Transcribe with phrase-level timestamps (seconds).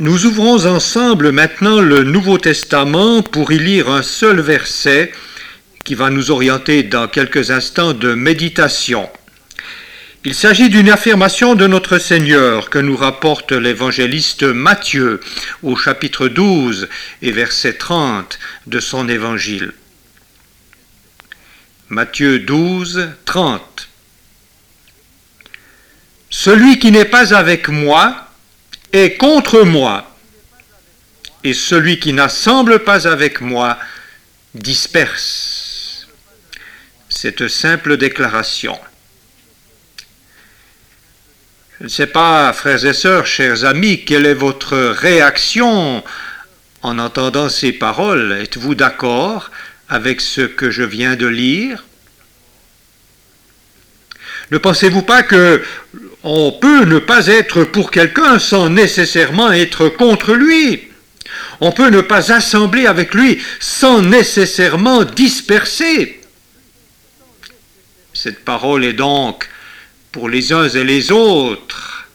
[0.00, 5.12] Nous ouvrons ensemble maintenant le Nouveau Testament pour y lire un seul verset
[5.84, 9.10] qui va nous orienter dans quelques instants de méditation.
[10.24, 15.20] Il s'agit d'une affirmation de notre Seigneur que nous rapporte l'évangéliste Matthieu
[15.62, 16.88] au chapitre 12
[17.20, 18.38] et verset 30
[18.68, 19.74] de son évangile.
[21.90, 23.88] Matthieu 12, 30.
[26.30, 28.29] Celui qui n'est pas avec moi
[28.92, 30.16] est contre moi,
[31.44, 33.78] et celui qui n'assemble pas avec moi
[34.54, 36.06] disperse.
[37.08, 38.78] Cette simple déclaration.
[41.78, 46.04] Je ne sais pas, frères et sœurs, chers amis, quelle est votre réaction
[46.82, 48.32] en entendant ces paroles.
[48.32, 49.50] Êtes-vous d'accord
[49.88, 51.84] avec ce que je viens de lire?
[54.50, 55.62] Ne pensez-vous pas que
[56.22, 60.88] on peut ne pas être pour quelqu'un sans nécessairement être contre lui?
[61.60, 66.20] On peut ne pas assembler avec lui sans nécessairement disperser.
[68.12, 69.48] Cette parole est donc
[70.12, 72.08] pour les uns et les autres,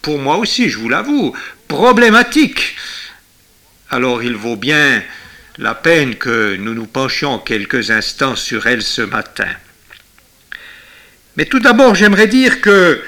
[0.00, 1.34] pour moi aussi, je vous l'avoue,
[1.66, 2.76] problématique.
[3.90, 5.02] Alors il vaut bien
[5.58, 9.48] la peine que nous nous penchions quelques instants sur elle ce matin.
[11.38, 13.00] Mais tout d'abord, j'aimerais dire que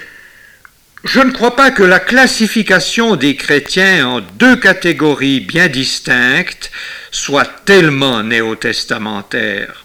[1.03, 6.71] je ne crois pas que la classification des chrétiens en deux catégories bien distinctes
[7.11, 9.85] soit tellement néo-testamentaire.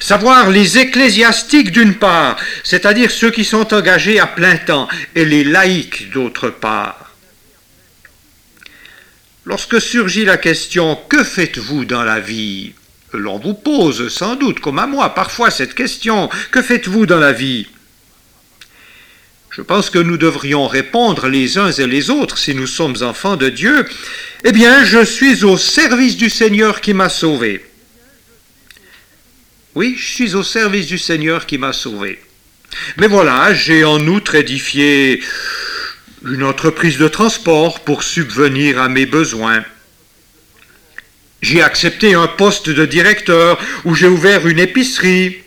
[0.00, 5.44] Savoir les ecclésiastiques d'une part, c'est-à-dire ceux qui sont engagés à plein temps, et les
[5.44, 7.14] laïcs d'autre part.
[9.44, 12.72] Lorsque surgit la question Que faites-vous dans la vie?
[13.12, 17.32] L'on vous pose sans doute, comme à moi, parfois cette question Que faites-vous dans la
[17.32, 17.68] vie?
[19.50, 23.36] Je pense que nous devrions répondre les uns et les autres, si nous sommes enfants
[23.36, 23.86] de Dieu,
[24.44, 27.64] Eh bien, je suis au service du Seigneur qui m'a sauvé.
[29.74, 32.20] Oui, je suis au service du Seigneur qui m'a sauvé.
[32.98, 35.22] Mais voilà, j'ai en outre édifié
[36.24, 39.64] une entreprise de transport pour subvenir à mes besoins.
[41.42, 45.38] J'ai accepté un poste de directeur où j'ai ouvert une épicerie,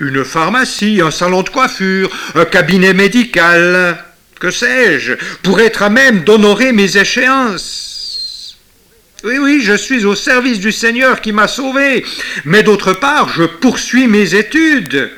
[0.00, 4.04] une pharmacie, un salon de coiffure, un cabinet médical,
[4.40, 8.56] que sais-je, pour être à même d'honorer mes échéances.
[9.24, 12.04] Oui, oui, je suis au service du Seigneur qui m'a sauvé.
[12.44, 15.10] Mais d'autre part, je poursuis mes études,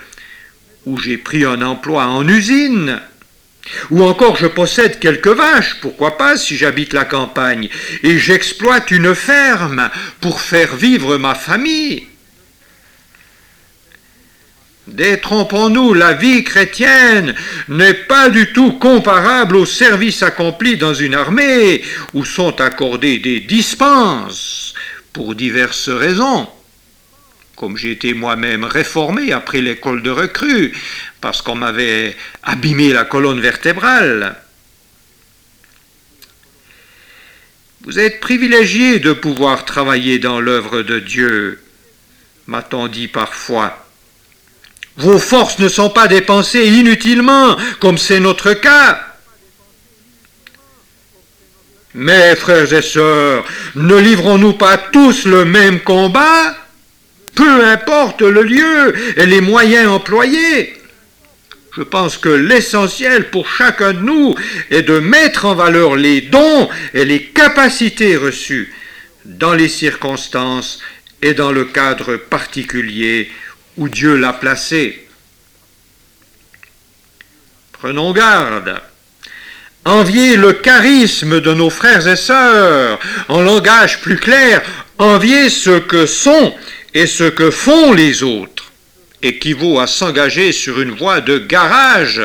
[0.84, 3.00] ou j'ai pris un emploi en usine,
[3.90, 7.68] ou encore je possède quelques vaches, pourquoi pas si j'habite la campagne,
[8.02, 9.90] et j'exploite une ferme
[10.20, 12.06] pour faire vivre ma famille.
[14.86, 17.34] Détrompons-nous, la vie chrétienne
[17.68, 21.82] n'est pas du tout comparable au service accompli dans une armée
[22.14, 24.74] où sont accordées des dispenses
[25.12, 26.48] pour diverses raisons.
[27.56, 30.76] Comme j'ai été moi-même réformé après l'école de recrues,
[31.22, 34.36] parce qu'on m'avait abîmé la colonne vertébrale.
[37.80, 41.62] Vous êtes privilégié de pouvoir travailler dans l'œuvre de Dieu,
[42.46, 43.86] m'a-t-on dit parfois.
[44.98, 49.00] Vos forces ne sont pas dépensées inutilement, comme c'est notre cas.
[51.94, 53.46] Mais, frères et sœurs,
[53.76, 56.54] ne livrons-nous pas tous le même combat?
[57.36, 60.74] Peu importe le lieu et les moyens employés.
[61.76, 64.34] Je pense que l'essentiel pour chacun de nous
[64.70, 68.72] est de mettre en valeur les dons et les capacités reçues
[69.26, 70.80] dans les circonstances
[71.20, 73.30] et dans le cadre particulier
[73.76, 75.06] où Dieu l'a placé.
[77.72, 78.80] Prenons garde.
[79.84, 82.98] Envier le charisme de nos frères et sœurs,
[83.28, 84.62] en langage plus clair,
[84.98, 86.54] envier ce que sont
[86.96, 88.72] et ce que font les autres,
[89.20, 92.22] équivaut à s'engager sur une voie de garage,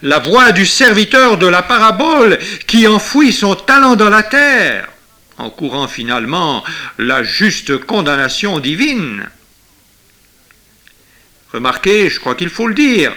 [0.00, 4.88] la voie du serviteur de la parabole qui enfouit son talent dans la terre,
[5.36, 6.64] en courant finalement
[6.96, 9.28] la juste condamnation divine.
[11.52, 13.12] Remarquez, je crois qu'il faut le dire,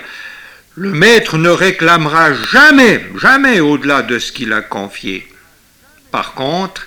[0.76, 5.26] le maître ne réclamera jamais, jamais au-delà de ce qu'il a confié.
[6.12, 6.86] Par contre,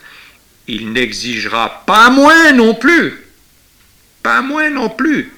[0.69, 3.24] il n'exigera pas moins non plus,
[4.25, 5.31] pas moins non plus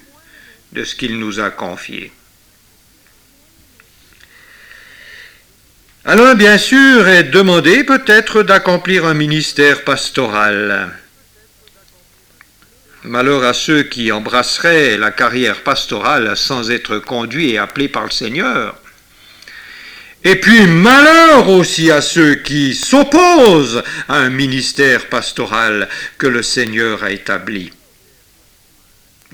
[0.72, 2.12] de ce qu'il nous a confié.
[6.04, 10.92] Alors, bien sûr, est demandé peut-être d'accomplir un ministère pastoral.
[13.02, 18.12] Malheur à ceux qui embrasseraient la carrière pastorale sans être conduits et appelés par le
[18.12, 18.76] Seigneur.
[20.22, 25.88] Et puis malheur aussi à ceux qui s'opposent à un ministère pastoral
[26.18, 27.72] que le Seigneur a établi.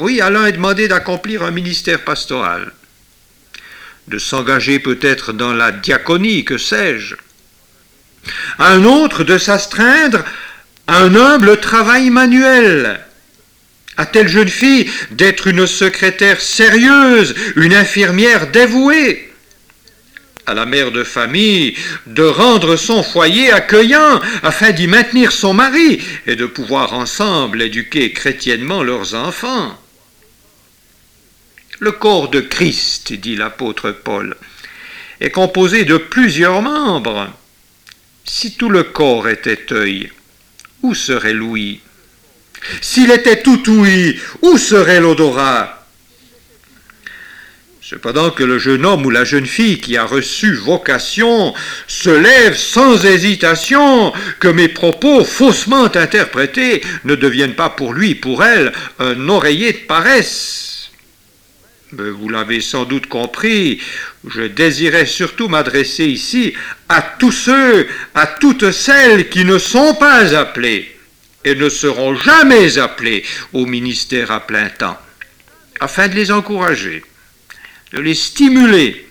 [0.03, 2.73] Oui, l'un est demandé d'accomplir un ministère pastoral,
[4.09, 7.15] de s'engager peut-être dans la diaconie, que sais-je.
[8.59, 10.25] À un autre de s'astreindre
[10.89, 12.99] à un humble travail manuel.
[13.97, 19.33] À telle jeune fille d'être une secrétaire sérieuse, une infirmière dévouée?
[20.47, 21.77] À la mère de famille
[22.09, 28.13] de rendre son foyer accueillant afin d'y maintenir son mari et de pouvoir ensemble éduquer
[28.13, 29.79] chrétiennement leurs enfants.
[31.83, 34.37] Le corps de Christ, dit l'apôtre Paul,
[35.21, 37.29] est composé de plusieurs membres.
[38.25, 40.13] Si tout le corps était œil,
[40.83, 41.81] où serait l'ouïe?
[42.81, 45.85] S'il était tout ouïe, où serait l'odorat?
[47.81, 51.53] Cependant que le jeune homme ou la jeune fille qui a reçu vocation
[51.89, 58.45] se lève sans hésitation, que mes propos faussement interprétés ne deviennent pas pour lui, pour
[58.45, 60.72] elle, un oreiller de paresse
[61.93, 63.81] vous l'avez sans doute compris,
[64.27, 66.55] je désirais surtout m'adresser ici
[66.89, 70.97] à tous ceux, à toutes celles qui ne sont pas appelés
[71.45, 74.99] et ne seront jamais appelés au ministère à plein temps,
[75.81, 77.05] afin de les encourager,
[77.93, 79.09] de les stimuler,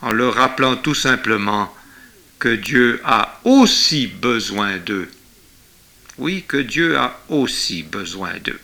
[0.00, 1.74] en leur rappelant tout simplement
[2.38, 5.08] que Dieu a aussi besoin d'eux.
[6.18, 8.60] Oui, que Dieu a aussi besoin d'eux.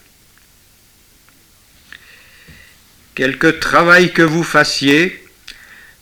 [3.14, 5.24] Quelque travail que vous fassiez,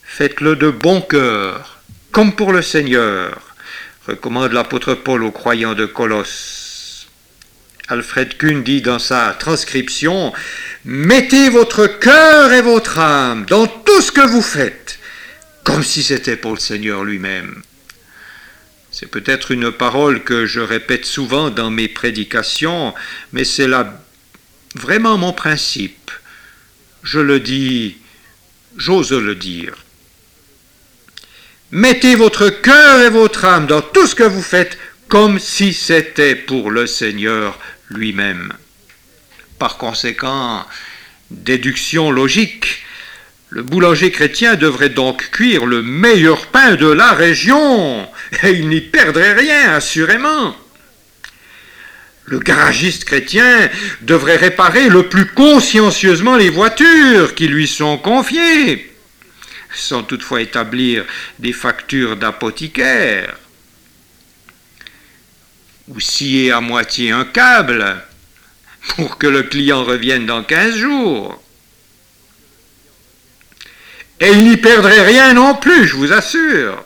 [0.05, 1.81] faites-le de bon cœur,
[2.12, 3.40] comme pour le Seigneur,
[4.06, 7.06] recommande l'apôtre Paul aux croyants de Colosse.
[7.88, 10.34] Alfred Kuhn dit dans sa transcription,
[10.84, 14.99] Mettez votre cœur et votre âme dans tout ce que vous faites,
[15.64, 17.62] comme si c'était pour le Seigneur lui-même.
[18.90, 22.94] C'est peut-être une parole que je répète souvent dans mes prédications,
[23.32, 24.02] mais c'est là
[24.75, 26.10] vraiment mon principe
[27.10, 27.96] je le dis,
[28.76, 29.72] j'ose le dire.
[31.70, 34.76] Mettez votre cœur et votre âme dans tout ce que vous faites
[35.08, 37.58] comme si c'était pour le Seigneur
[37.88, 38.52] lui-même.
[39.58, 40.66] Par conséquent,
[41.31, 42.84] déduction logique,
[43.49, 48.06] le boulanger chrétien devrait donc cuire le meilleur pain de la région,
[48.43, 50.55] et il n'y perdrait rien, assurément.
[52.28, 53.70] Le garagiste chrétien
[54.02, 58.94] devrait réparer le plus consciencieusement les voitures qui lui sont confiées,
[59.75, 61.06] sans toutefois établir
[61.38, 63.34] des factures d'apothicaire,
[65.88, 67.96] ou scier à moitié un câble
[68.96, 71.42] pour que le client revienne dans 15 jours.
[74.20, 76.84] Et il n'y perdrait rien non plus, je vous assure.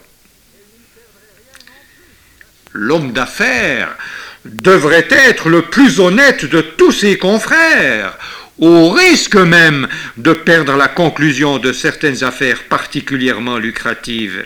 [2.74, 3.96] L'homme d'affaires
[4.44, 8.18] devrait être le plus honnête de tous ses confrères,
[8.58, 14.44] au risque même de perdre la conclusion de certaines affaires particulièrement lucratives.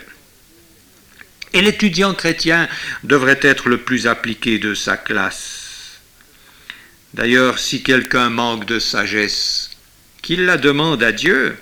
[1.53, 2.67] Et l'étudiant chrétien
[3.03, 5.99] devrait être le plus appliqué de sa classe.
[7.13, 9.71] D'ailleurs, si quelqu'un manque de sagesse,
[10.21, 11.57] qu'il la demande à Dieu,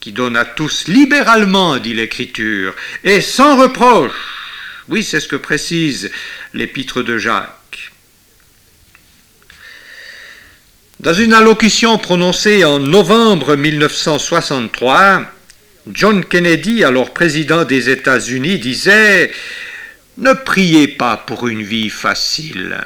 [0.00, 4.39] qui donne à tous libéralement, dit l'Écriture, et sans reproche.
[4.90, 6.10] Oui, c'est ce que précise
[6.52, 7.92] l'épître de Jacques.
[10.98, 15.26] Dans une allocution prononcée en novembre 1963,
[15.92, 19.30] John Kennedy, alors président des États-Unis, disait
[20.18, 22.80] Ne priez pas pour une vie facile.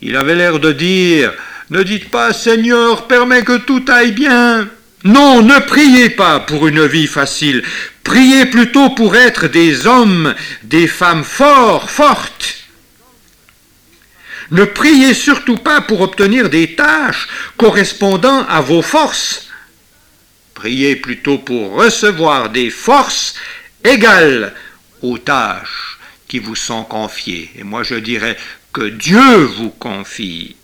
[0.00, 1.34] Il avait l'air de dire
[1.68, 4.70] Ne dites pas Seigneur, permets que tout aille bien.
[5.04, 7.62] Non, ne priez pas pour une vie facile,
[8.04, 12.54] priez plutôt pour être des hommes, des femmes forts, fortes.
[14.50, 19.48] Ne priez surtout pas pour obtenir des tâches correspondant à vos forces.
[20.54, 23.34] Priez plutôt pour recevoir des forces
[23.84, 24.54] égales
[25.02, 27.50] aux tâches qui vous sont confiées.
[27.58, 28.38] Et moi je dirais
[28.72, 30.56] que Dieu vous confie.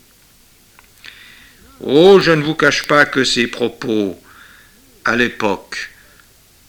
[1.82, 4.18] Oh, je ne vous cache pas que ces propos
[5.16, 5.90] l'époque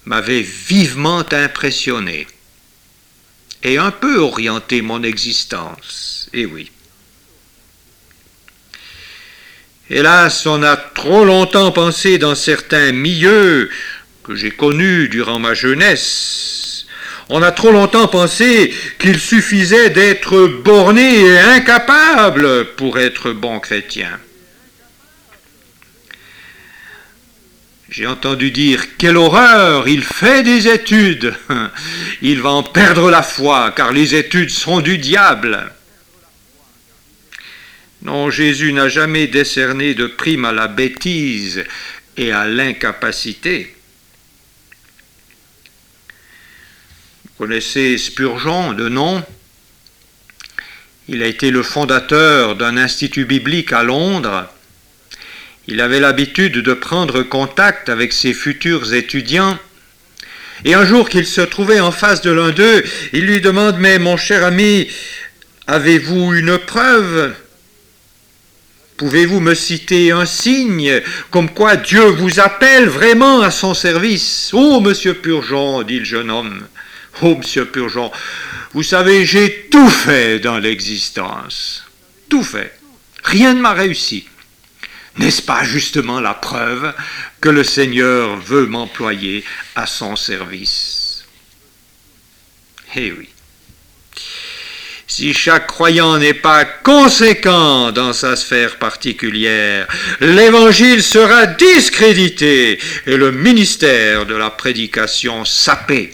[0.06, 2.28] m'avait vivement impressionné
[3.64, 6.30] et un peu orienté mon existence.
[6.34, 6.72] Et eh oui.
[9.90, 13.70] Hélas, on a trop longtemps pensé dans certains milieux
[14.24, 16.86] que j'ai connus durant ma jeunesse,
[17.30, 24.20] on a trop longtemps pensé qu'il suffisait d'être borné et incapable pour être bon chrétien.
[27.92, 31.36] J'ai entendu dire Quelle horreur Il fait des études
[32.22, 35.70] Il va en perdre la foi, car les études sont du diable.
[38.02, 41.66] Non, Jésus n'a jamais décerné de prime à la bêtise
[42.16, 43.76] et à l'incapacité.
[47.26, 49.22] Vous connaissez Spurgeon de nom?
[51.10, 54.48] Il a été le fondateur d'un institut biblique à Londres
[55.68, 59.58] il avait l'habitude de prendre contact avec ses futurs étudiants.
[60.66, 64.00] Et un jour qu'il se trouvait en face de l'un d'eux, il lui demande Mais
[64.00, 64.88] mon cher ami,
[65.68, 67.34] avez-vous une preuve?
[68.98, 71.02] Pouvez-vous me citer un signe
[71.32, 76.30] comme quoi Dieu vous appelle vraiment à son service Oh, monsieur Purgeon, dit le jeune
[76.30, 76.68] homme.
[77.24, 78.12] Oh, monsieur Purgeon,
[78.74, 81.84] vous savez, j'ai tout fait dans l'existence.
[82.30, 82.78] Tout fait.
[83.24, 84.26] Rien ne m'a réussi.
[85.18, 86.94] N'est-ce pas justement la preuve
[87.42, 89.44] que le Seigneur veut m'employer
[89.76, 91.26] à son service?
[92.96, 93.30] Eh oui.
[95.08, 99.86] Si chaque croyant n'est pas conséquent dans sa sphère particulière,
[100.22, 106.14] l'Évangile sera discrédité et le ministère de la prédication sapé.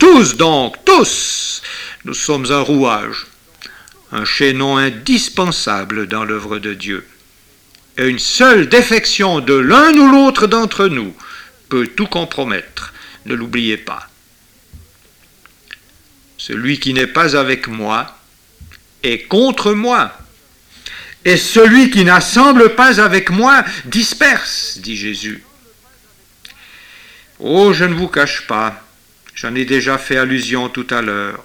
[0.00, 1.62] Tous donc, tous,
[2.04, 3.26] nous sommes un rouage,
[4.10, 7.06] un chaînon indispensable dans l'œuvre de Dieu
[7.96, 11.14] une seule défection de l'un ou l'autre d'entre nous
[11.68, 12.92] peut tout compromettre.
[13.26, 14.08] Ne l'oubliez pas.
[16.36, 18.18] Celui qui n'est pas avec moi
[19.02, 20.12] est contre moi.
[21.24, 25.42] Et celui qui n'assemble pas avec moi disperse, dit Jésus.
[27.38, 28.84] Oh, je ne vous cache pas,
[29.34, 31.44] j'en ai déjà fait allusion tout à l'heure.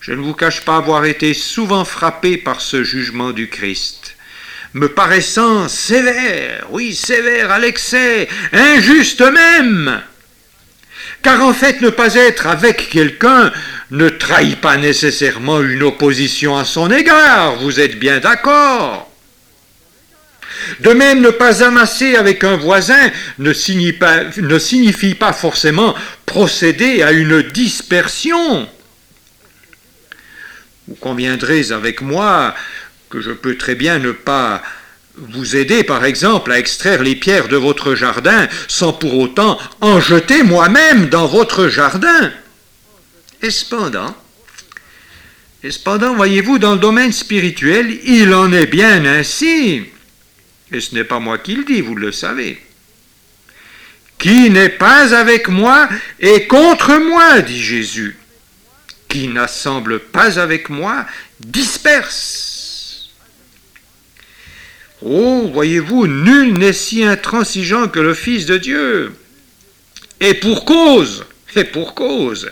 [0.00, 4.16] Je ne vous cache pas avoir été souvent frappé par ce jugement du Christ
[4.74, 10.00] me paraissant sévère, oui, sévère à l'excès, injuste même.
[11.22, 13.52] Car en fait, ne pas être avec quelqu'un
[13.90, 19.10] ne trahit pas nécessairement une opposition à son égard, vous êtes bien d'accord.
[20.80, 25.94] De même, ne pas amasser avec un voisin ne signifie pas, forcément
[26.26, 28.68] procéder à une dispersion.
[30.86, 32.54] Vous conviendrez avec moi
[33.10, 34.62] que je peux très bien ne pas
[35.16, 40.00] vous aider, par exemple, à extraire les pierres de votre jardin sans pour autant en
[40.00, 42.32] jeter moi-même dans votre jardin.
[43.42, 44.16] Et cependant,
[45.68, 49.84] cependant, voyez-vous, dans le domaine spirituel, il en est bien ainsi.
[50.72, 52.62] Et ce n'est pas moi qui le dis, vous le savez.
[54.18, 55.88] Qui n'est pas avec moi
[56.18, 58.16] est contre moi, dit Jésus.
[59.08, 61.06] Qui n'assemble pas avec moi
[61.40, 62.57] disperse.
[65.02, 69.12] Oh, voyez-vous, nul n'est si intransigeant que le Fils de Dieu.
[70.20, 71.24] Et pour cause,
[71.54, 72.50] et pour cause,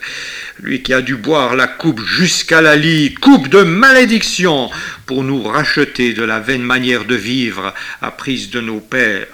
[0.60, 4.70] lui qui a dû boire la coupe jusqu'à la lie, coupe de malédiction,
[5.06, 9.26] pour nous racheter de la vaine manière de vivre apprise de nos pères.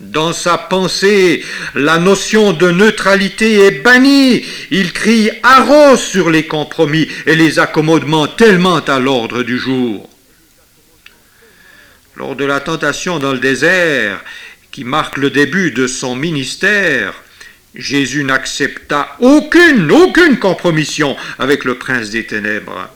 [0.00, 4.42] Dans sa pensée, la notion de neutralité est bannie.
[4.70, 10.08] Il crie haro sur les compromis et les accommodements tellement à l'ordre du jour.
[12.20, 14.22] Lors de la tentation dans le désert,
[14.70, 17.14] qui marque le début de son ministère,
[17.74, 22.90] Jésus n'accepta aucune, aucune compromission avec le prince des ténèbres.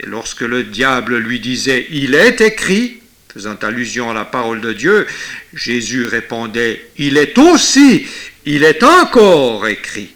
[0.00, 4.72] Et lorsque le diable lui disait Il est écrit, faisant allusion à la parole de
[4.72, 5.06] Dieu,
[5.52, 8.06] Jésus répondait Il est aussi,
[8.46, 10.14] il est encore écrit.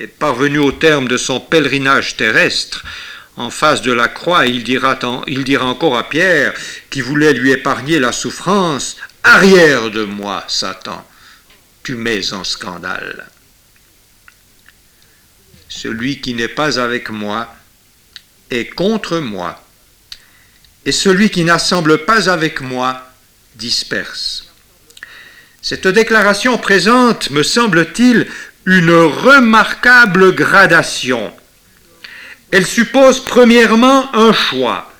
[0.00, 2.84] Et parvenu au terme de son pèlerinage terrestre,
[3.38, 6.52] en face de la croix, il dira, il dira encore à Pierre,
[6.90, 11.06] qui voulait lui épargner la souffrance, Arrière de moi, Satan,
[11.84, 13.26] tu mets en scandale.
[15.68, 17.54] Celui qui n'est pas avec moi
[18.50, 19.62] est contre moi,
[20.84, 23.08] et celui qui n'assemble pas avec moi
[23.54, 24.48] disperse.
[25.62, 28.26] Cette déclaration présente, me semble-t-il,
[28.64, 31.32] une remarquable gradation
[32.50, 34.90] elle suppose premièrement un choix.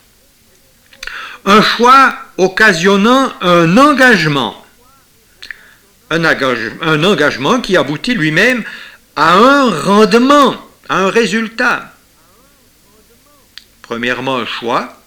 [1.44, 4.64] Un choix occasionnant un engagement.
[6.10, 6.24] Un,
[7.04, 8.64] engagement qui aboutit lui-même
[9.16, 10.56] à un rendement,
[10.88, 11.92] à un résultat.
[13.82, 15.00] Premièrement, un choix.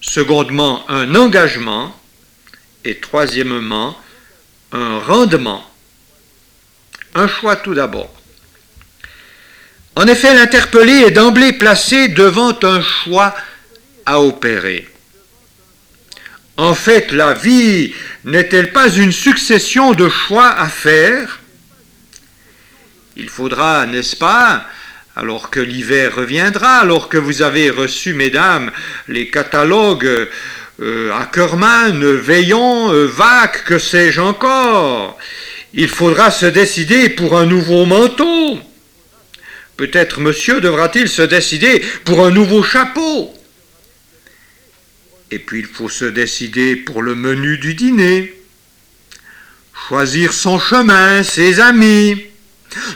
[0.00, 1.94] Secondement, un engagement.
[2.84, 3.96] Et troisièmement,
[4.72, 5.64] un rendement.
[7.14, 8.17] Un choix tout d'abord.
[9.98, 13.34] En effet, l'interpellé est d'emblée placé devant un choix
[14.06, 14.86] à opérer.
[16.56, 17.92] En fait, la vie
[18.24, 21.40] n'est-elle pas une succession de choix à faire?
[23.16, 24.66] Il faudra, n'est-ce pas,
[25.16, 28.70] alors que l'hiver reviendra, alors que vous avez reçu, mesdames,
[29.08, 30.28] les catalogues
[30.80, 33.10] euh, Ackermann, Veillon, euh,
[33.64, 35.18] que sais-je encore,
[35.74, 38.60] il faudra se décider pour un nouveau manteau.
[39.78, 43.32] Peut-être monsieur devra-t-il se décider pour un nouveau chapeau.
[45.30, 48.34] Et puis il faut se décider pour le menu du dîner,
[49.86, 52.24] choisir son chemin, ses amis,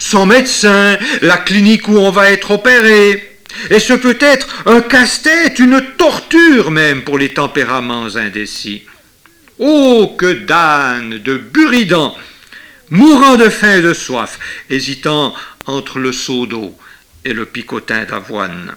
[0.01, 3.39] son médecin, la clinique où on va être opéré.
[3.71, 8.83] Et ce peut être un casse-tête, une torture même pour les tempéraments indécis.
[9.61, 12.17] Oh, que d'ânes, de buridans,
[12.93, 15.35] mourant de faim et de soif, hésitant
[15.65, 16.79] entre le seau d'eau
[17.25, 18.77] et le picotin d'avoine.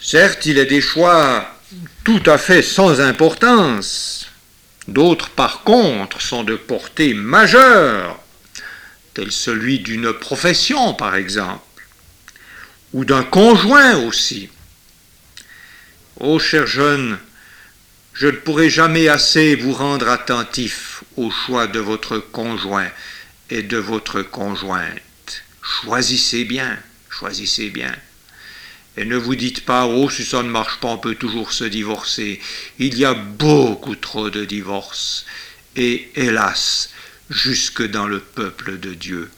[0.00, 1.58] Certes, il est des choix
[2.04, 4.30] tout à fait sans importance.
[4.86, 8.22] D'autres, par contre, sont de portée majeure,
[9.14, 11.64] tel celui d'une profession, par exemple,
[12.92, 14.50] ou d'un conjoint aussi.
[16.20, 17.18] Ô cher jeune,
[18.16, 22.90] je ne pourrai jamais assez vous rendre attentif au choix de votre conjoint
[23.50, 25.42] et de votre conjointe.
[25.60, 26.78] Choisissez bien,
[27.10, 27.94] choisissez bien.
[28.96, 31.64] Et ne vous dites pas, oh, si ça ne marche pas, on peut toujours se
[31.64, 32.40] divorcer.
[32.78, 35.26] Il y a beaucoup trop de divorces.
[35.76, 36.88] Et hélas,
[37.28, 39.30] jusque dans le peuple de Dieu.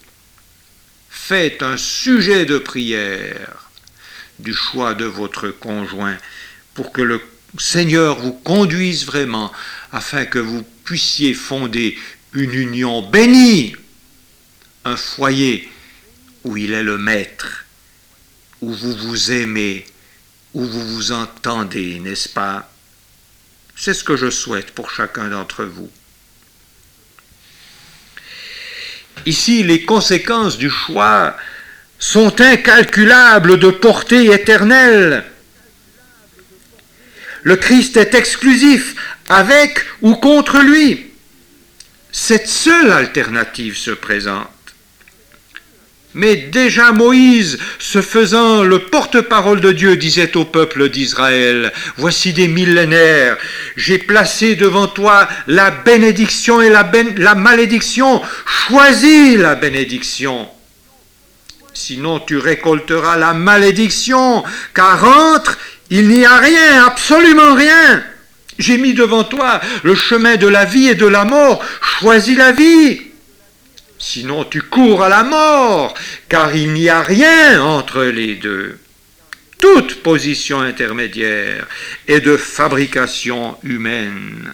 [1.11, 3.71] Faites un sujet de prière
[4.39, 6.17] du choix de votre conjoint
[6.75, 7.21] pour que le
[7.59, 9.53] Seigneur vous conduise vraiment
[9.93, 11.99] afin que vous puissiez fonder
[12.33, 13.75] une union bénie,
[14.85, 15.69] un foyer
[16.45, 17.65] où il est le maître
[18.61, 19.87] où vous vous aimez,
[20.55, 22.71] où vous vous entendez, n'est-ce pas?
[23.77, 25.91] C'est ce que je souhaite pour chacun d'entre vous.
[29.27, 31.37] Ici, les conséquences du choix
[31.99, 35.25] sont incalculables de portée éternelle.
[37.43, 38.95] Le Christ est exclusif,
[39.29, 41.07] avec ou contre lui.
[42.11, 44.49] Cette seule alternative se présente.
[46.15, 52.49] Mais déjà Moïse, se faisant le porte-parole de Dieu, disait au peuple d'Israël, Voici des
[52.49, 53.37] millénaires,
[53.77, 60.49] j'ai placé devant toi la bénédiction et la, ben-, malédiction, choisis la bénédiction.
[61.75, 64.43] Sinon tu récolteras la malédiction,
[64.75, 65.59] car entre,
[65.91, 68.05] il n'y a rien, absolument rien.
[68.59, 72.53] J'ai mis devant toi le chemin de la vie et de la mort, choisis la
[72.53, 73.03] vie.
[73.99, 75.95] Sinon tu cours à la mort,
[76.29, 78.79] car il n'y a rien entre les deux.
[79.59, 81.67] Toute position intermédiaire
[82.07, 84.53] est de fabrication humaine.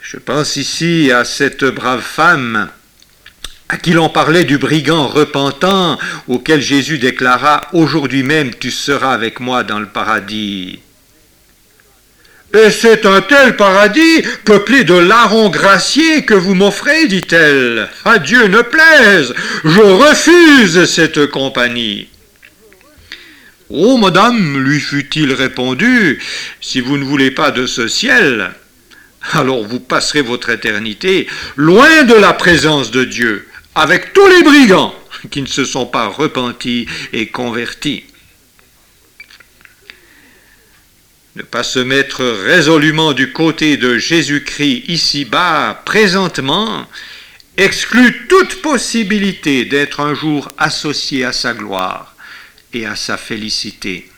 [0.00, 2.70] Je pense ici à cette brave femme
[3.76, 9.64] à qui parlait du brigand repentant, auquel Jésus déclara Aujourd'hui même tu seras avec moi
[9.64, 10.78] dans le paradis.
[12.54, 17.90] Et c'est un tel paradis peuplé de larrons graciés que vous m'offrez, dit-elle.
[18.06, 19.34] À Dieu ne plaise,
[19.64, 22.08] je refuse cette compagnie.
[23.68, 26.22] Oh, madame, lui fut-il répondu,
[26.62, 28.52] si vous ne voulez pas de ce ciel,
[29.32, 34.94] alors vous passerez votre éternité loin de la présence de Dieu, avec tous les brigands
[35.30, 38.04] qui ne se sont pas repentis et convertis.
[41.36, 46.86] ne pas se mettre résolument du côté de Jésus-Christ ici-bas, présentement,
[47.58, 52.16] exclut toute possibilité d'être un jour associé à sa gloire
[52.72, 54.10] et à sa félicité.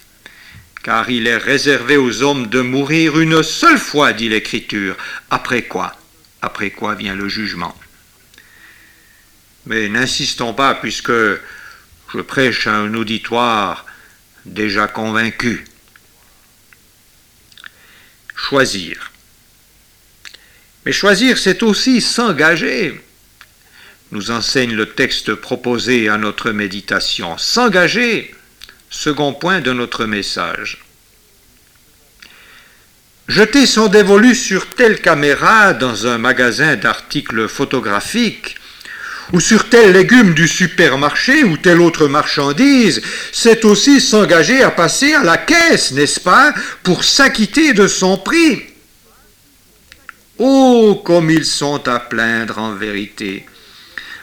[0.84, 4.96] Car il est réservé aux hommes de mourir une seule fois, dit l'Écriture.
[5.28, 5.96] Après quoi?
[6.40, 7.74] Après quoi vient le jugement.
[9.68, 13.86] Mais n'insistons pas, puisque je prêche à un auditoire
[14.44, 15.64] déjà convaincu
[18.34, 19.10] choisir.
[20.86, 22.98] Mais choisir, c'est aussi s'engager,
[24.10, 27.36] nous enseigne le texte proposé à notre méditation.
[27.36, 28.34] S'engager,
[28.88, 30.82] second point de notre message.
[33.26, 38.57] Jeter son dévolu sur telle caméra dans un magasin d'articles photographiques
[39.32, 45.14] ou sur tel légume du supermarché ou telle autre marchandise, c'est aussi s'engager à passer
[45.14, 48.62] à la caisse, n'est-ce pas, pour s'acquitter de son prix.
[50.38, 53.44] Oh, comme ils sont à plaindre en vérité.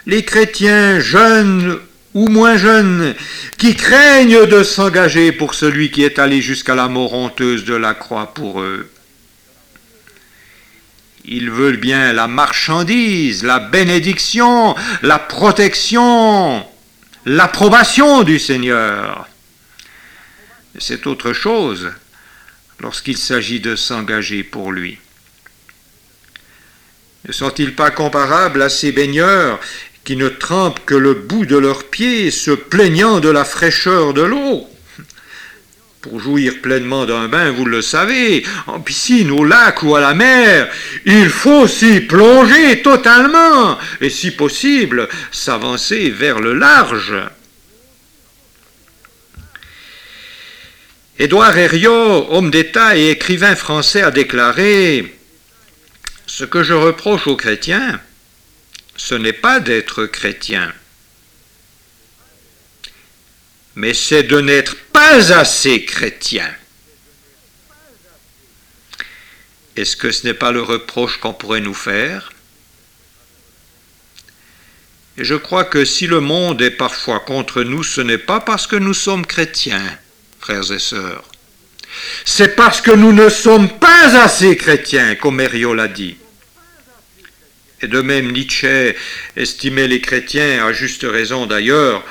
[0.05, 1.79] Les chrétiens jeunes
[2.15, 3.13] ou moins jeunes,
[3.57, 7.93] qui craignent de s'engager pour celui qui est allé jusqu'à la mort honteuse de la
[7.93, 8.89] croix pour eux.
[11.27, 16.63] Ils veulent bien la marchandise, la bénédiction, la protection,
[17.25, 19.27] l'approbation du Seigneur.
[20.77, 21.91] C'est autre chose
[22.79, 24.99] lorsqu'il s'agit de s'engager pour lui.
[27.27, 29.59] Ne sont-ils pas comparables à ces baigneurs
[30.03, 34.21] qui ne trempent que le bout de leurs pieds, se plaignant de la fraîcheur de
[34.21, 34.69] l'eau?
[36.05, 40.13] Pour jouir pleinement d'un bain, vous le savez, en piscine, au lac ou à la
[40.13, 40.69] mer,
[41.03, 47.15] il faut s'y plonger totalement et si possible s'avancer vers le large.
[51.17, 55.11] Édouard Herriot, homme d'État et écrivain français, a déclaré
[56.27, 57.99] Ce que je reproche aux chrétiens,
[58.95, 60.71] ce n'est pas d'être chrétien,
[63.75, 66.49] mais c'est de n'être pas assez chrétien.
[69.75, 72.31] Est-ce que ce n'est pas le reproche qu'on pourrait nous faire?
[75.17, 78.67] Et je crois que si le monde est parfois contre nous, ce n'est pas parce
[78.67, 79.99] que nous sommes chrétiens,
[80.39, 81.23] frères et sœurs.
[82.25, 86.17] C'est parce que nous ne sommes pas assez chrétiens, comme l'a dit.
[87.81, 88.95] Et de même Nietzsche
[89.35, 92.03] estimait les chrétiens, à juste raison d'ailleurs,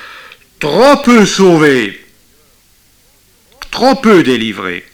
[0.59, 2.05] trop peu sauvés,
[3.71, 4.85] trop peu délivrés.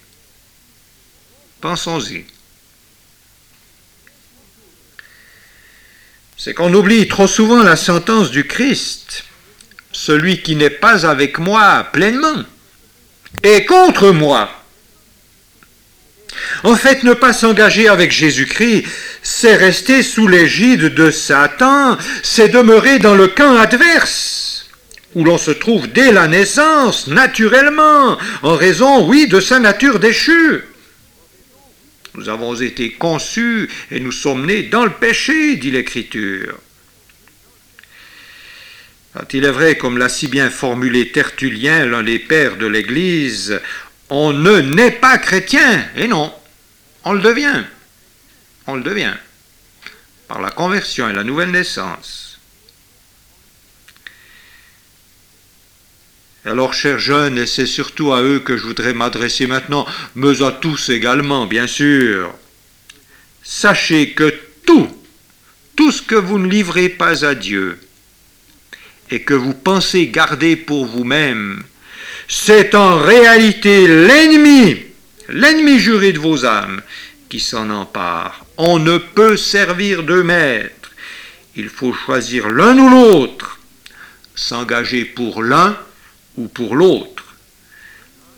[1.59, 2.25] Pensons-y.
[6.37, 9.25] C'est qu'on oublie trop souvent la sentence du Christ.
[9.91, 12.43] Celui qui n'est pas avec moi pleinement
[13.43, 14.49] et contre moi.
[16.63, 18.85] En fait, ne pas s'engager avec Jésus-Christ,
[19.21, 24.50] c'est rester sous l'égide de Satan, c'est demeurer dans le camp adverse,
[25.15, 30.63] où l'on se trouve dès la naissance, naturellement, en raison, oui, de sa nature déchue.
[32.15, 36.57] Nous avons été conçus et nous sommes nés dans le péché, dit l'Écriture.
[39.33, 43.59] Il est vrai, comme l'a si bien formulé Tertullien, l'un des pères de l'Église,
[44.09, 46.33] on ne naît pas chrétien, et non,
[47.03, 47.63] on le devient.
[48.67, 49.15] On le devient
[50.31, 52.30] par la conversion et la nouvelle naissance.
[56.43, 60.51] Alors, chers jeunes, et c'est surtout à eux que je voudrais m'adresser maintenant, mais à
[60.51, 62.33] tous également, bien sûr,
[63.43, 64.33] sachez que
[64.65, 64.89] tout,
[65.75, 67.77] tout ce que vous ne livrez pas à Dieu,
[69.11, 71.61] et que vous pensez garder pour vous-même,
[72.27, 74.77] c'est en réalité l'ennemi,
[75.29, 76.81] l'ennemi juré de vos âmes,
[77.29, 78.45] qui s'en empare.
[78.57, 80.91] On ne peut servir deux maîtres.
[81.55, 83.59] Il faut choisir l'un ou l'autre,
[84.33, 85.77] s'engager pour l'un
[86.41, 87.35] ou pour l'autre.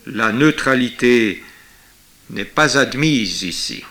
[0.06, 1.44] La neutralité
[2.30, 3.84] n'est pas admise ici.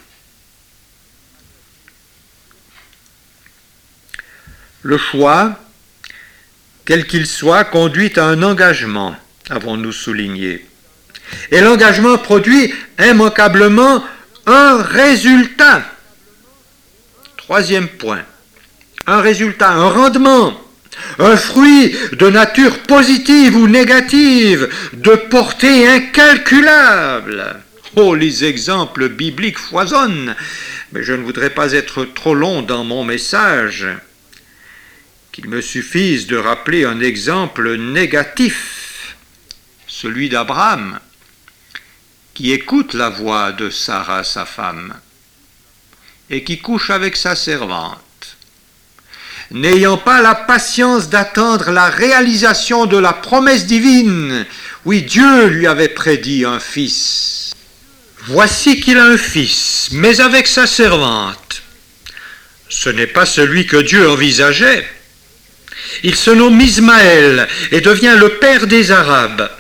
[4.83, 5.59] Le choix
[6.85, 9.15] quel qu'il soit, conduit à un engagement,
[9.51, 10.67] avons-nous souligné.
[11.51, 14.05] Et l'engagement produit immanquablement
[14.47, 15.85] un résultat.
[17.37, 18.23] Troisième point.
[19.07, 20.61] Un résultat, un rendement,
[21.19, 27.61] un fruit de nature positive ou négative, de portée incalculable.
[27.97, 30.35] Oh, les exemples bibliques foisonnent,
[30.93, 33.87] mais je ne voudrais pas être trop long dans mon message
[35.33, 39.17] qu'il me suffise de rappeler un exemple négatif,
[39.87, 41.01] celui d'Abraham,
[42.35, 44.95] qui écoute la voix de Sarah, sa femme,
[46.29, 47.99] et qui couche avec sa servante,
[49.53, 54.47] n'ayant pas la patience d'attendre la réalisation de la promesse divine.
[54.85, 57.53] Oui, Dieu lui avait prédit un fils.
[58.27, 61.63] Voici qu'il a un fils, mais avec sa servante.
[62.69, 64.87] Ce n'est pas celui que Dieu envisageait.
[66.03, 69.51] Il se nomme Ismaël et devient le père des Arabes.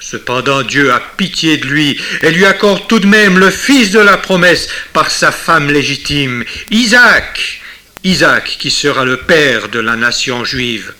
[0.00, 3.98] Cependant Dieu a pitié de lui et lui accorde tout de même le fils de
[3.98, 7.60] la promesse par sa femme légitime, Isaac,
[8.06, 10.94] Isaac qui sera le père de la nation juive.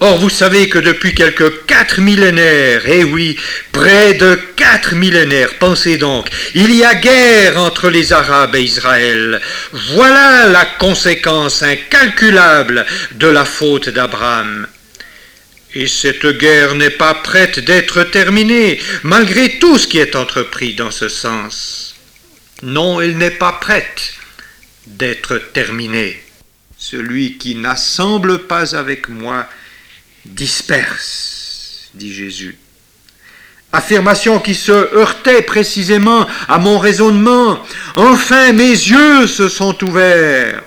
[0.00, 3.38] Or, vous savez que depuis quelques quatre millénaires, eh oui,
[3.72, 9.40] près de quatre millénaires, pensez donc, il y a guerre entre les Arabes et Israël.
[9.72, 14.66] Voilà la conséquence incalculable de la faute d'Abraham.
[15.74, 20.90] Et cette guerre n'est pas prête d'être terminée, malgré tout ce qui est entrepris dans
[20.90, 21.94] ce sens.
[22.62, 24.19] Non, elle n'est pas prête
[24.98, 26.20] d'être terminée.
[26.76, 29.46] Celui qui n'assemble pas avec moi
[30.24, 32.56] disperse, dit Jésus.
[33.72, 37.64] Affirmation qui se heurtait précisément à mon raisonnement.
[37.96, 40.62] Enfin mes yeux se sont ouverts.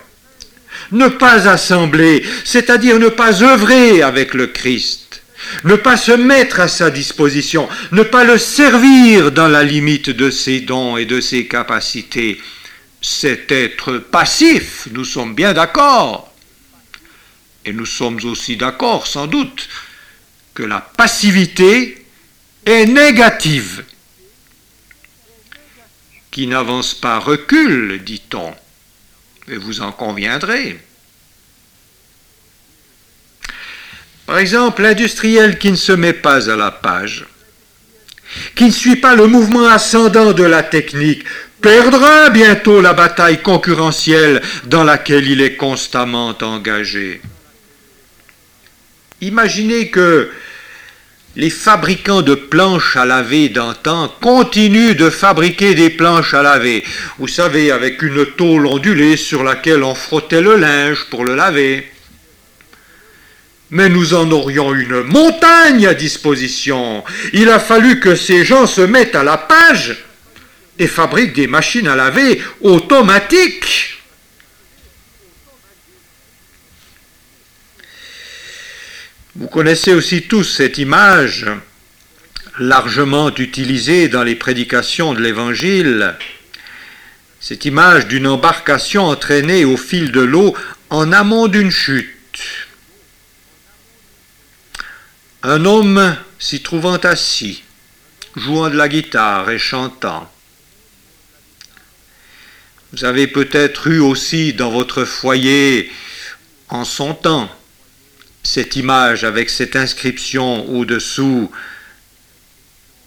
[0.91, 5.23] Ne pas assembler, c'est-à-dire ne pas œuvrer avec le Christ,
[5.63, 10.29] ne pas se mettre à sa disposition, ne pas le servir dans la limite de
[10.29, 12.39] ses dons et de ses capacités,
[13.03, 16.33] c'est être passif, nous sommes bien d'accord.
[17.65, 19.67] Et nous sommes aussi d'accord, sans doute,
[20.53, 22.05] que la passivité
[22.65, 23.83] est négative.
[26.31, 28.55] Qui n'avance pas recule, dit-on.
[29.49, 30.79] Et vous en conviendrez.
[34.25, 37.25] Par exemple, l'industriel qui ne se met pas à la page,
[38.55, 41.25] qui ne suit pas le mouvement ascendant de la technique,
[41.63, 47.21] perdra bientôt la bataille concurrentielle dans laquelle il est constamment engagé.
[49.21, 50.29] Imaginez que
[51.37, 56.83] les fabricants de planches à laver d'antan continuent de fabriquer des planches à laver.
[57.17, 61.89] Vous savez, avec une tôle ondulée sur laquelle on frottait le linge pour le laver.
[63.71, 67.05] Mais nous en aurions une montagne à disposition.
[67.31, 70.03] Il a fallu que ces gens se mettent à la page
[70.79, 73.99] et fabriquent des machines à laver automatiques.
[79.35, 81.47] Vous connaissez aussi tous cette image
[82.59, 86.15] largement utilisée dans les prédications de l'Évangile,
[87.39, 90.55] cette image d'une embarcation entraînée au fil de l'eau
[90.89, 92.09] en amont d'une chute.
[95.41, 97.63] Un homme s'y trouvant assis,
[98.35, 100.32] jouant de la guitare et chantant.
[102.93, 105.91] Vous avez peut-être eu aussi dans votre foyer,
[106.69, 107.49] en son temps,
[108.43, 111.51] cette image avec cette inscription au-dessous,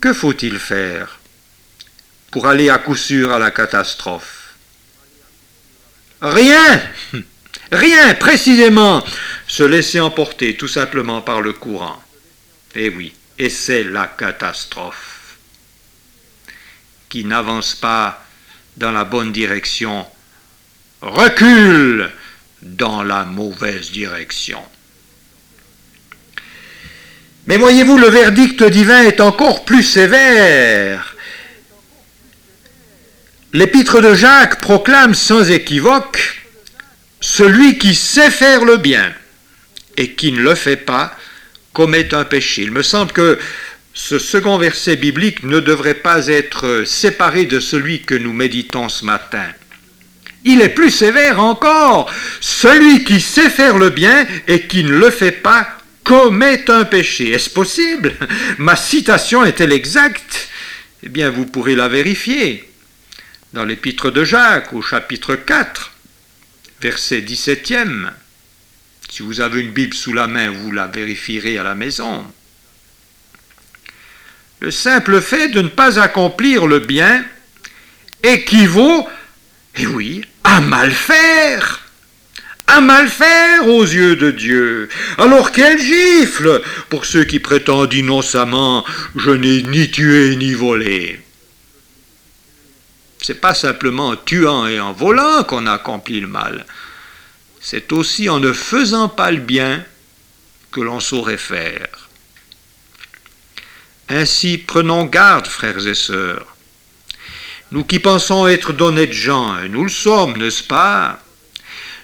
[0.01, 1.20] que faut-il faire
[2.33, 4.57] pour aller à coup sûr à la catastrophe?
[6.20, 6.83] Rien!
[7.70, 9.05] Rien, précisément!
[9.46, 12.03] Se laisser emporter tout simplement par le courant.
[12.75, 15.37] Eh oui, et c'est la catastrophe
[17.09, 18.25] qui n'avance pas
[18.76, 20.06] dans la bonne direction,
[21.00, 22.10] recule
[22.62, 24.62] dans la mauvaise direction.
[27.46, 31.14] Mais voyez-vous, le verdict divin est encore plus sévère.
[33.52, 36.42] L'épître de Jacques proclame sans équivoque
[37.20, 39.12] Celui qui sait faire le bien
[39.96, 41.16] et qui ne le fait pas
[41.72, 42.62] commet un péché.
[42.62, 43.38] Il me semble que
[43.96, 49.06] ce second verset biblique ne devrait pas être séparé de celui que nous méditons ce
[49.06, 49.46] matin.
[50.44, 52.12] Il est plus sévère encore.
[52.42, 55.66] Celui qui sait faire le bien et qui ne le fait pas
[56.04, 57.30] commet un péché.
[57.30, 58.12] Est-ce possible?
[58.59, 60.50] Ma citation est-elle exacte?
[61.02, 62.70] Eh bien, vous pourrez la vérifier.
[63.54, 65.92] Dans l'épître de Jacques, au chapitre 4,
[66.82, 68.11] verset 17e.
[69.09, 72.26] Si vous avez une Bible sous la main, vous la vérifierez à la maison.
[74.61, 77.25] Le simple fait de ne pas accomplir le bien
[78.23, 79.07] équivaut,
[79.77, 81.87] eh oui, à mal faire
[82.66, 84.88] à mal faire aux yeux de Dieu.
[85.19, 91.21] Alors quelle gifle pour ceux qui prétendent innocemment je n'ai ni tué ni volé.
[93.23, 96.66] C'est pas simplement en tuant et en volant qu'on accomplit le mal.
[97.61, 99.85] C'est aussi en ne faisant pas le bien
[100.71, 102.06] que l'on saurait faire.
[104.09, 106.57] Ainsi, prenons garde, frères et sœurs.
[107.73, 111.21] Nous qui pensons être d'honnêtes gens, et nous le sommes, n'est-ce pas?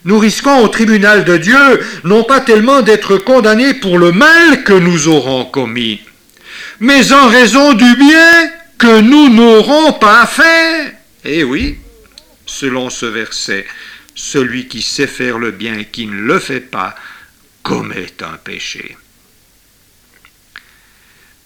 [0.05, 4.73] Nous risquons au tribunal de Dieu non pas tellement d'être condamnés pour le mal que
[4.73, 6.01] nous aurons commis,
[6.81, 10.97] mais en raison du bien que nous n'aurons pas fait.
[11.25, 11.79] Eh oui,
[12.47, 13.65] selon ce verset,
[14.17, 16.97] celui qui sait faire le bien et qui ne le fait pas
[17.62, 18.97] commet un péché.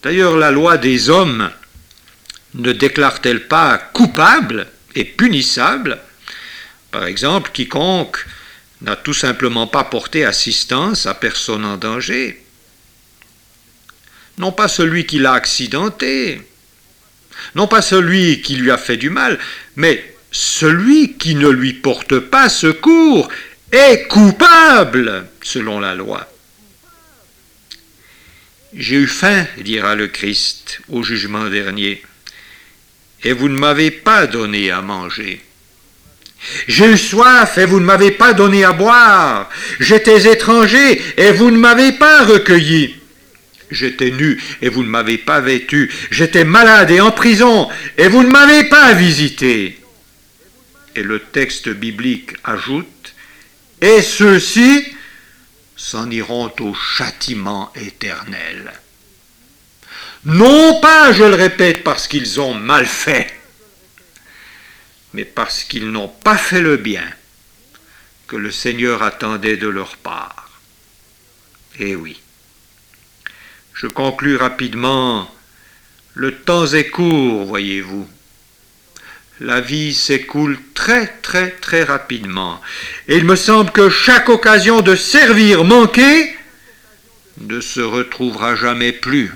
[0.07, 1.51] D'ailleurs, la loi des hommes
[2.55, 5.99] ne déclare-t-elle pas coupable et punissable,
[6.92, 8.25] par exemple, quiconque
[8.83, 12.40] n'a tout simplement pas porté assistance à personne en danger.
[14.38, 16.40] Non pas celui qui l'a accidenté,
[17.57, 19.40] non pas celui qui lui a fait du mal,
[19.75, 23.29] mais celui qui ne lui porte pas secours
[23.73, 26.29] est coupable selon la loi.
[28.76, 32.02] J'ai eu faim, dira le Christ au jugement dernier,
[33.24, 35.40] et vous ne m'avez pas donné à manger.
[36.68, 39.48] J'ai eu soif et vous ne m'avez pas donné à boire.
[39.80, 42.94] J'étais étranger et vous ne m'avez pas recueilli.
[43.70, 45.90] J'étais nu et vous ne m'avez pas vêtu.
[46.10, 49.78] J'étais malade et en prison et vous ne m'avez pas visité.
[50.94, 53.14] Et le texte biblique ajoute,
[53.80, 54.84] et ceux-ci
[55.76, 58.72] s'en iront au châtiment éternel.
[60.24, 63.32] Non pas, je le répète, parce qu'ils ont mal fait,
[65.12, 67.08] mais parce qu'ils n'ont pas fait le bien
[68.26, 70.60] que le Seigneur attendait de leur part.
[71.78, 72.20] Eh oui.
[73.74, 75.30] Je conclus rapidement.
[76.14, 78.08] Le temps est court, voyez-vous.
[79.40, 82.61] La vie s'écoule très très très rapidement.
[83.07, 86.35] Et il me semble que chaque occasion de servir manquée
[87.38, 89.33] ne se retrouvera jamais plus.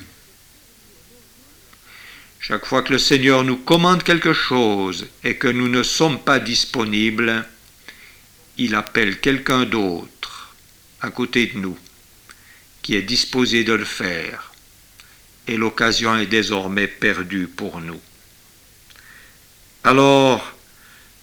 [2.39, 6.39] Chaque fois que le Seigneur nous commande quelque chose et que nous ne sommes pas
[6.39, 7.45] disponibles,
[8.57, 10.55] il appelle quelqu'un d'autre
[11.03, 11.79] à côté de nous
[12.83, 14.53] qui est disposé de le faire.
[15.47, 18.01] Et l'occasion est désormais perdue pour nous.
[19.83, 20.53] Alors,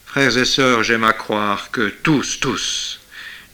[0.05, 2.99] frères et sœurs, j'aime à croire que tous, tous,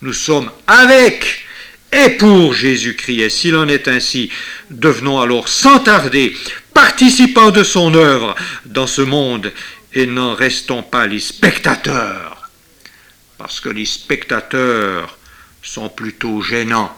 [0.01, 1.45] nous sommes avec
[1.91, 3.19] et pour Jésus-Christ.
[3.19, 4.31] Et s'il en est ainsi,
[4.69, 6.35] devenons alors sans tarder
[6.73, 8.35] participants de son œuvre
[8.65, 9.51] dans ce monde
[9.93, 12.49] et n'en restons pas les spectateurs.
[13.37, 15.17] Parce que les spectateurs
[15.61, 16.95] sont plutôt gênants.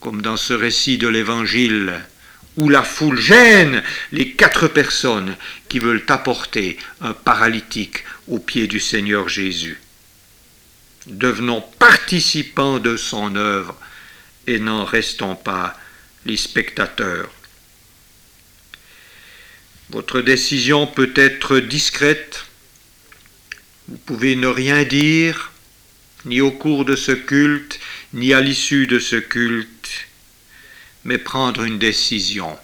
[0.00, 2.02] Comme dans ce récit de l'Évangile
[2.56, 5.36] où la foule gêne les quatre personnes
[5.68, 9.80] qui veulent apporter un paralytique au pied du Seigneur Jésus.
[11.06, 13.78] Devenons participants de son œuvre
[14.46, 15.78] et n'en restons pas
[16.26, 17.30] les spectateurs.
[19.90, 22.46] Votre décision peut être discrète.
[23.88, 25.52] Vous pouvez ne rien dire,
[26.24, 27.80] ni au cours de ce culte,
[28.12, 29.68] ni à l'issue de ce culte,
[31.04, 32.58] mais prendre une décision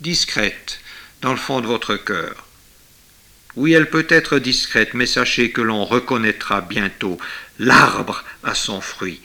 [0.00, 0.80] discrète
[1.22, 2.46] dans le fond de votre cœur.
[3.56, 7.18] Oui, elle peut être discrète, mais sachez que l'on reconnaîtra bientôt
[7.58, 9.20] l'arbre à son fruit.